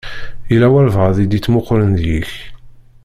Yella 0.51 0.67
walebɛaḍ 0.73 1.17
i 1.19 1.25
d-ittmuqqulen 1.25 1.91
deg-k. 1.99 2.31